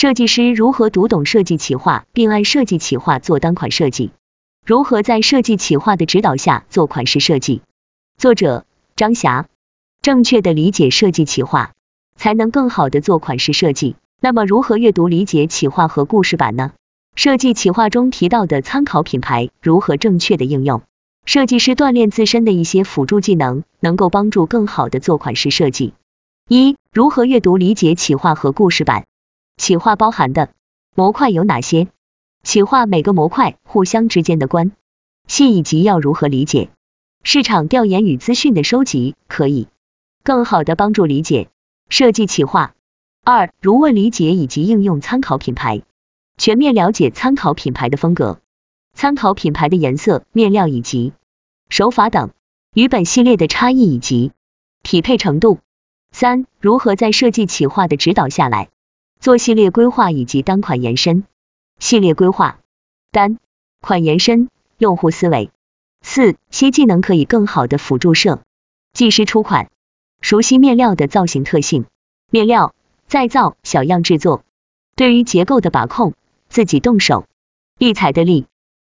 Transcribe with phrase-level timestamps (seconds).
[0.00, 4.12] 设计师如何读懂设计企划，并按设计企划做单款设计？
[4.64, 7.60] 如何在设计企划的指导下做款式设计？
[8.16, 8.64] 作者
[8.96, 9.46] 张霞。
[10.00, 11.72] 正确的理解设计企划，
[12.16, 13.94] 才能更好的做款式设计。
[14.22, 16.72] 那么如何阅读理解企划和故事版呢？
[17.14, 20.80] 设计企划中提到的参考品牌如何正确的应用？
[21.26, 25.92] 设计师锻炼自身的一些辅助技能，能够帮助更好的做款式设计。
[26.48, 29.04] 一、如何阅读理解企划和故事版？
[29.60, 30.54] 企划包含的
[30.94, 31.88] 模块有哪些？
[32.42, 34.72] 企划每个模块互相之间的关
[35.28, 36.70] 系以及要如何理解？
[37.24, 39.68] 市场调研与资讯的收集可以
[40.22, 41.50] 更好的帮助理解
[41.90, 42.74] 设计企划。
[43.22, 45.82] 二、如问理解以及应用参考品牌，
[46.38, 48.40] 全面了解参考品牌的风格、
[48.94, 51.12] 参考品牌的颜色、面料以及
[51.68, 52.30] 手法等，
[52.72, 54.32] 与本系列的差异以及
[54.82, 55.58] 匹配程度。
[56.12, 58.70] 三、如何在设计企划的指导下来
[59.20, 61.24] 做系列规划以及单款延伸？
[61.78, 62.58] 系列规划、
[63.12, 63.38] 单
[63.82, 65.50] 款延伸、用户思维。
[66.00, 68.40] 四、些技能可以更好的辅助设
[68.94, 69.70] 计师出款，
[70.22, 71.84] 熟悉面料的造型特性，
[72.30, 72.74] 面料。
[73.08, 74.44] 再造、小样制作，
[74.94, 76.14] 对于结构的把控，
[76.48, 77.26] 自己动手，
[77.76, 78.46] 立裁的力，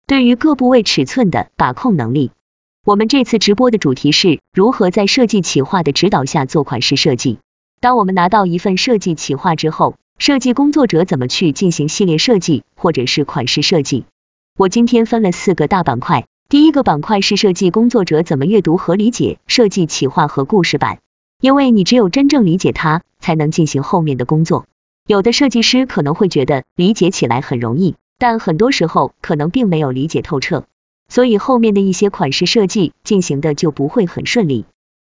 [0.08, 2.32] 对于各部位尺寸的把控能力。
[2.84, 7.38] 我们这次直播的主题是如何在设计企划的指导下做款式设计。
[7.80, 14.06] 当我们拿到一份设计企划之后，设计工作者怎么去进行系列设计或者是款式设计？
[14.58, 21.00] 我今天分了四个大板块，第一个板块是设计工作者怎么阅读和理解设计企划和故事版。
[21.40, 24.66] 因为你只有真正理解它，才能进行后面的工作。
[25.06, 30.66] 有的设计师可能会觉得理解起来很容易，但很多时候可能并没有理解透彻，
[31.08, 34.66] 所以后面的一些款式设计进行的就不会很顺利。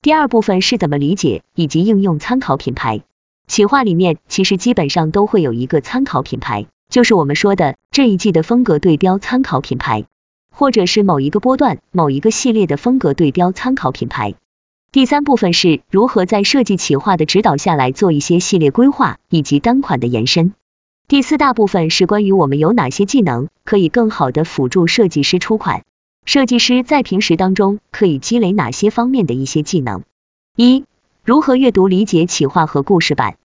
[0.03, 3.03] 第二部分是怎么理解以及应用参考品牌。
[3.49, 10.05] 企划里面其实基本上都会有一个参考品牌，就是我们说的这一季的风格对标参考品牌，
[10.55, 14.35] 或者是某一个波段、某一个系列的风格对标参考品牌。
[14.93, 20.53] 第三部分是如何在设计企划的指导下来做一些系列规划以及单款的延伸。
[21.09, 25.85] 第四大部分是关于我们有哪些技能可以更好的辅助设计师出款，
[26.27, 30.05] 设计师在平时当中可以积累哪些方面的一些技能。
[30.55, 30.85] 一、
[31.25, 33.37] 如何阅读理解企划和故事版？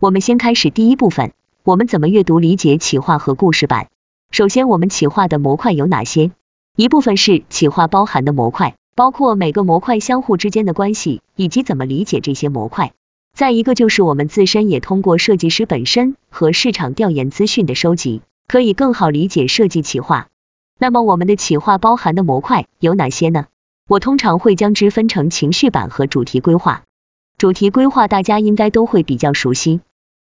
[0.00, 3.88] 我们先开始第一部分，我们怎么阅读理解企划和故事版？
[4.30, 6.30] 首先，我们企划的模块有哪些？
[6.74, 8.76] 一部分是企划包含的模块。
[8.94, 12.92] 包括每个模块相互之间的关系，以及怎么理解这些模块。
[13.34, 20.28] 再一个就是我们自身也通过设计师本身和市场调研资讯的收集，可以更好理解设计企划。
[20.78, 23.46] 那么我们的企划包含的模块有哪些呢？
[23.86, 26.84] 我通常会将之分成情绪版和主题规划。
[27.36, 29.80] 主题规划大家应该都会比较熟悉，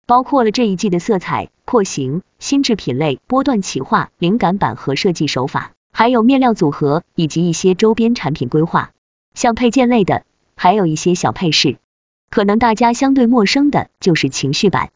[0.09, 5.73] 包括了这一季的色彩、廓形、心智品类、波段企划、灵感版和设计手法。
[5.91, 8.89] 还有面料组合以及一些周边产品规划，
[9.35, 10.23] 像配件类的，
[10.55, 11.77] 还有一些小配饰。
[12.31, 14.89] 可能大家相对陌生的就是情绪版。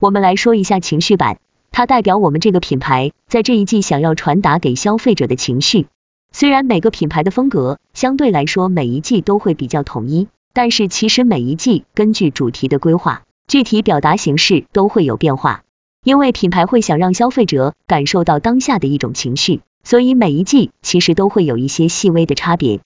[0.00, 1.38] 我们来说一下情绪版，
[1.70, 5.86] 它代表我们这个品牌在这一季想要传达给消费者的情绪。
[6.30, 15.62] 虽然每个品牌的风格相对来说每一季都会比较统一，但是其实每一季根据主题的规划，具体表达形式都会有变化，
[16.04, 19.62] 因为品牌会想让消费者感受到当下的一种情绪。
[19.82, 22.80] 所以每一季其实都会有一些细微的差别。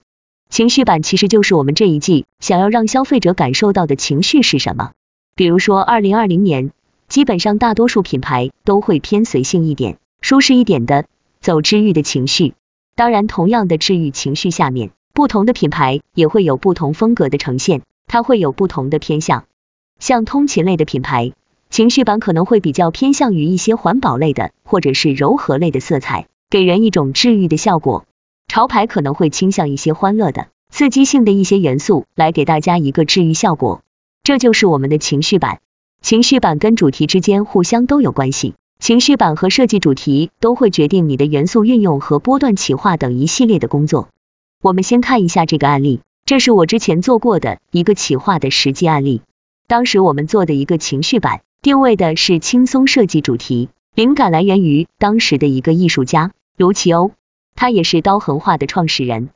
[0.48, 4.92] 情绪版其实就是我们这一季想要让消费者感受到的情绪是什么。
[5.34, 6.70] 比如说二零二零年，
[7.08, 11.06] 基本上大多数品牌都会偏随性一点、舒适一点的
[11.40, 12.54] 走治愈的情绪。
[12.94, 19.44] 当然，同样的治愈情绪下面，不同的品牌也会有不同风格的呈现，它会有不同的偏向。
[19.98, 21.32] 像通勤类的品牌，
[21.70, 26.26] 情绪版可能会比较偏向于一些环保类的或者是柔和类的色彩。
[26.50, 28.04] 给人一种治愈的效果，
[28.47, 33.80] 潮牌可能会倾向一些欢乐的、刺激性的一些元素，来给大家一个治愈效果。
[34.22, 35.60] 这就是我们的情绪版。
[36.03, 44.10] 情绪版跟主题之间互相都有关系，情绪版和设计主题都会决定你的元素运用和波段企划等一系列的工作。
[44.60, 49.22] 我们先看一下这个案例，这是我之前做过的一个企划的实际案例。
[49.66, 56.32] 当时我们做的一个情绪版，定位的是轻松设计主题，灵感来源于当时的一个艺术家。
[56.59, 57.12] 卢奇欧，
[57.54, 59.30] 他也是刀痕画的创始人。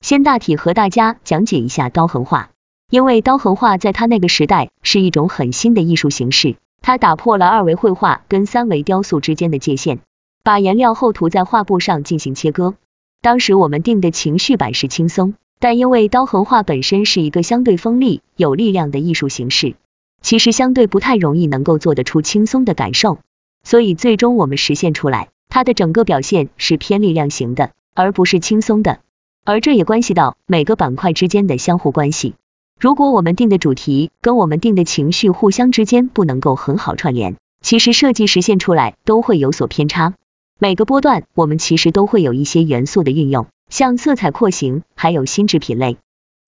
[0.00, 2.50] 先大体和大家讲解一下刀痕画，
[2.88, 9.98] 因为刀痕画在他那个时代是一种很新的艺术形式，它打破了二维绘画跟三维雕塑之间的界限，
[10.42, 12.74] 把颜料厚涂在画布上进行切割。
[13.20, 19.74] 当时我们定的情绪版是轻松，但因为刀痕画本身是一个相对锋利、有力量的艺术形式，
[20.22, 23.18] 其实相对不太容易能够做得出轻松的感受。
[23.62, 29.00] 所以最终我们实现出来，它的整个表现是偏力量型的，而不是轻松的。
[29.44, 32.34] 而这也关系到每个板块之间的相互关系。
[32.78, 40.14] 如果我们定的主题跟我们定的情绪互相之间不能够很好串联，其实设计实现出来都会有所偏差。
[40.58, 45.96] 每个波段我们其实都会有一些元素的运用，像色彩廓形，还有心智品类。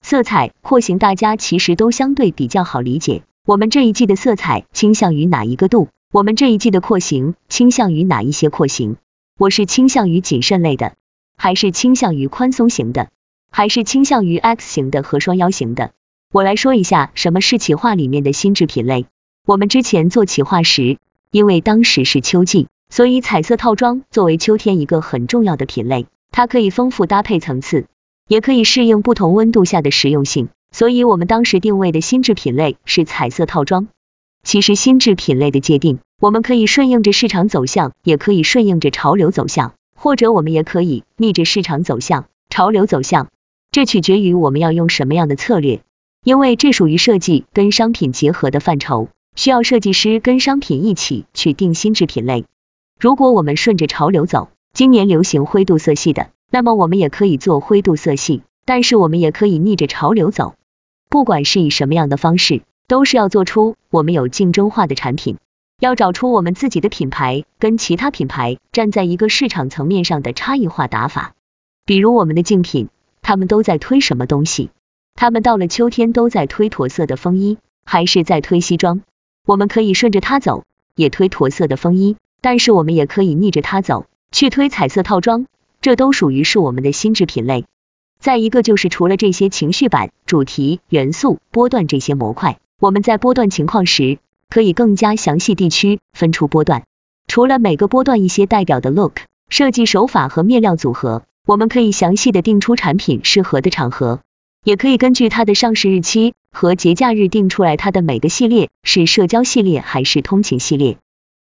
[0.05, 3.23] 色彩廓形大家其实都相对比较好理解。
[3.47, 5.89] 我们这一季的色彩倾向于哪一个度？
[6.13, 8.97] 我们这一季的廓形倾向于哪一些廓形？
[9.39, 10.95] 我是倾向于谨慎类的，
[11.37, 13.09] 还是倾向于宽松型的，
[13.51, 15.93] 还是倾向于 X 型的和双腰型的？
[16.33, 19.07] 我来说一下什么是企划里面的心智品类。
[19.47, 20.99] 我们之前做企划时，
[21.31, 27.87] 因为当时是秋季，所以彩色套装作为秋天一个很重要的品类，它可以丰富搭配层次，
[28.27, 33.87] 也可以适应不同温度下的实用性，所以我们当时定位的心智品类是彩色套装。
[34.43, 43.29] 其实心智品类的界定，我们可以顺应着市场走向，也可以顺应着潮流走向，或者我们也可以逆着市场走向、潮流走向，
[43.71, 45.83] 这取决于我们要用什么样的策略。
[46.25, 52.45] 因为这属于设计跟商品结合的范畴，需要设计师跟商品一起去定心智品类。
[52.99, 60.55] 如果我们顺着潮流走，今年流行灰度色系的，那么我们也可以做灰度色系，但是我们也可以逆着潮流走。
[61.11, 65.37] 不管是以什么样的方式，都是要做出我们有竞争化的产品，
[65.79, 71.35] 要找出我们自己的品牌跟其他品牌站在一个市场层面上的差异化打法。
[71.85, 72.89] 比如我们的竞品，
[73.21, 74.71] 他们都在推什么东西？
[75.15, 79.03] 他们到了秋天都在推驼色的风衣，还是在推西装？
[79.45, 80.65] 我们可以顺着它走，
[80.95, 85.47] 也推驼色的风衣，但是我们也可以逆着它走，去推彩色套装，
[85.81, 87.67] 这都属于是我们的心智品类。
[88.19, 94.19] 再一个就是除了这些情绪版、主题、元素、波段这些模块，我们在波段情况时，
[94.49, 96.85] 可以更加详细地区分出波段。
[97.29, 99.19] 除了每个波段一些代表的 look、
[99.49, 104.21] 设计手法和面料组合，我们可以详细的定出产品适合的场合。
[104.65, 110.99] 也可以根据它的上市日期和节假日定出来它的每个系列是社交系列还是通勤系列。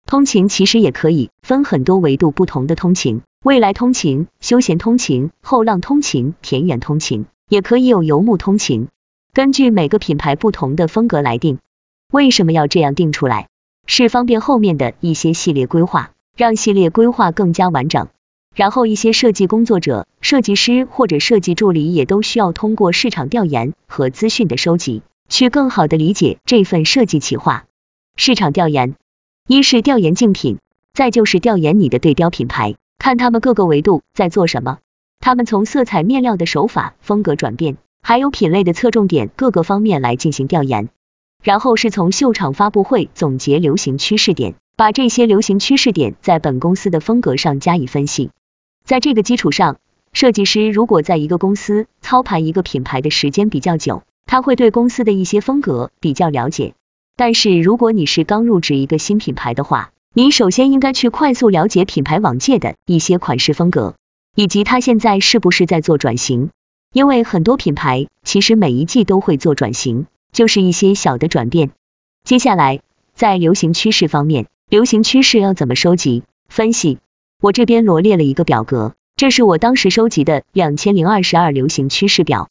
[0.09, 8.87] 通勤其实也可以分很多维度不同的通勤，未来通勤、休闲通勤、后浪通勤、田园通勤，也可以有游牧通勤。
[9.33, 11.59] 根据每个品牌不同的风格来定。
[12.11, 13.49] 为什么要这样定出来？
[13.85, 18.07] 是方便后面的一些系列规划，让系列规划更加完整。
[18.55, 27.65] 然后一些设计工作者、设计师或者设计助理也都需要通过市场调研和资讯的收集，去更好的理解这份设计企划。
[28.15, 28.95] 市场调研，
[29.51, 30.59] 一是调研竞品，
[30.93, 34.77] 再就是调研你的对标品牌，看他们各个维度在做什么，
[35.19, 40.89] 他们从色彩、面料的手法、风格转变，还有品类的侧重点各个方面来进行调研。
[41.41, 48.29] 然后是从秀场发布会总结流行趋势点，把这些流行趋势点在本公司的风格上加以分析。
[48.85, 49.77] 在这个基础上，
[50.13, 56.75] 设计师如果在一个公司操盘一个品牌的时间比较久，他会对公司的一些风格比较了解。
[57.19, 63.95] 但是如果你是刚入职一个新品牌的话，你首先应该去快速了解品牌往届的一些款式风格，
[64.37, 66.49] 以及它现在是不是在做转型。
[66.93, 71.71] 因为很多品牌其实每一季都会做转型，就是一些小的转变。
[72.23, 72.79] 接下来
[73.13, 76.99] 在流行趋势方面，流行趋势要怎么收集、分析？
[77.41, 82.47] 我这边罗列了一个表格，这是我当时收集的两千零二十二流行趋势表。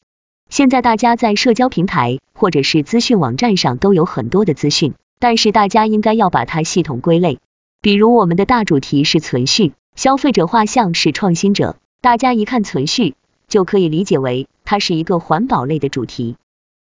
[0.48, 7.38] 现在大家在社交平台或者是资讯网站上都有很多的资讯，但是大家应该要把它系统归类。
[7.82, 13.14] 比如我们的大主题是存续，消费者画像是创新者，大家一看存续
[13.46, 16.36] 就可以理解为它是一个环保类的主题。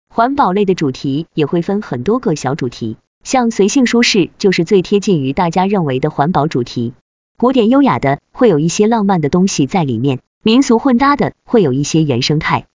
[0.08, 6.94] 环保类的主题也会分很多个小主题，像随性舒适就是最贴近于大家认为的环保主题。
[7.36, 12.66] 古典优雅的会有一些浪漫的东西在里面，民俗混搭的会有一些原生态。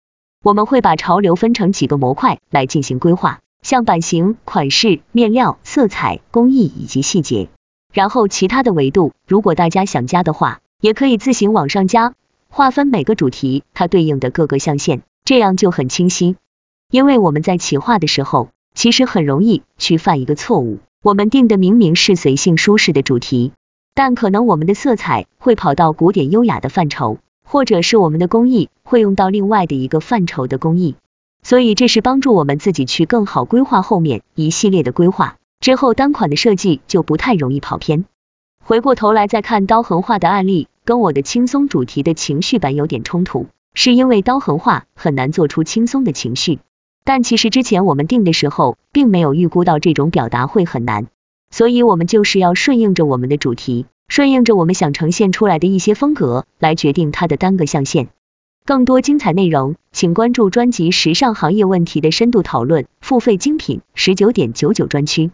[0.43, 7.47] 我们会把潮流分成几个模块来进行规划，像版型、款式、面料、色彩、工艺以及细节。
[7.93, 12.13] 然后其他的维度，如果大家想加的话，也可以自行往上加，
[12.49, 16.35] 划分每个主题它对应的各个象限，这样就很清晰。
[16.91, 23.53] 因为我们在企划的时候，其实很容易去犯一个错误，我们定的明明是随性舒适的主题。
[23.95, 30.95] 但可能我们的色彩会跑到古典优雅的范畴，或者是我们的工艺会用到另外的一个范畴的工艺，
[31.43, 38.05] 所以这是帮助我们自己去更好规划后面一系列的规划，之后单款的设计就不太容易跑偏。
[38.65, 46.59] 回过头来再看刀痕画的案例，跟我的轻松主题的情绪版有点冲突，是因为刀痕画很难做出轻松的情绪，
[47.03, 51.07] 但其实之前我们定的时候并没有预估到这种表达会很难。
[51.51, 58.09] 所以我们就是要顺应着我们的主题，顺应着我们想呈现出来的一些风格，来决定它的单个象限。
[58.63, 65.31] 更多精彩内容，请关注专辑《时尚行业问题的深度讨论》付费精品十九点九九专区。